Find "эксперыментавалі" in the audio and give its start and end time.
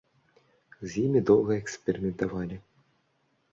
1.61-2.61